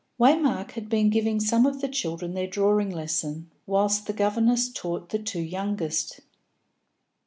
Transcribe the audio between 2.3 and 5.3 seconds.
their drawing lesson, whilst the governess taught the